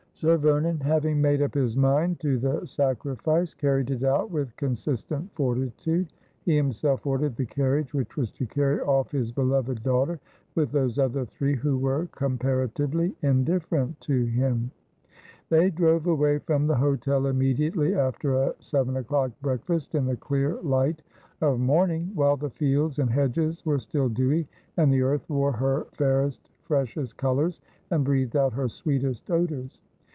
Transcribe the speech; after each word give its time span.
Sir 0.13 0.37
Vernon, 0.37 0.79
having 0.81 1.19
made 1.19 1.41
up 1.41 1.55
his 1.55 1.75
mind 1.75 2.19
to 2.19 2.37
the 2.37 2.63
sacrifice, 2.67 3.55
carried 3.55 3.89
it 3.89 4.03
out 4.03 4.29
with 4.29 4.55
consistent 4.55 5.33
fortitude. 5.33 6.13
He 6.45 6.55
himself 6.57 7.07
ordered 7.07 7.35
the 7.37 7.45
carriage 7.45 7.95
which 7.95 8.17
was 8.17 8.29
to 8.33 8.45
carry 8.45 8.81
off 8.81 9.09
his 9.11 9.31
beloved 9.31 9.81
daughter, 9.81 10.19
with 10.53 10.71
those 10.73 10.99
other 10.99 11.25
three 11.25 11.55
who 11.55 11.75
were 11.75 12.07
comparatively 12.11 13.15
indifferent 13.23 13.99
to 14.01 14.25
him. 14.25 14.69
They 15.49 15.71
drove 15.71 16.05
away 16.05 16.37
from 16.39 16.67
the 16.67 16.77
hotel 16.77 17.25
immediately 17.25 17.95
after 17.95 18.35
a 18.35 18.53
seven 18.59 18.97
o'clock 18.97 19.31
breakfast, 19.41 19.95
in 19.95 20.05
the 20.05 20.17
clear 20.17 20.59
light 20.61 21.01
of 21.39 21.59
morning, 21.59 22.11
while 22.13 22.37
the 22.37 22.51
fields 22.51 22.99
and 22.99 23.09
hedges 23.09 23.65
were 23.65 23.79
still 23.79 24.09
dewy, 24.09 24.47
and 24.77 24.93
the 24.93 25.01
earth 25.01 25.27
wore 25.29 25.53
her 25.53 25.87
fairest 25.93 26.47
fresh 26.61 26.95
est 26.95 27.17
colours 27.17 27.59
and 27.89 28.03
breathed 28.03 28.35
out 28.35 28.53
her 28.53 28.67
sweetest 28.67 29.31
odours. 29.31 29.81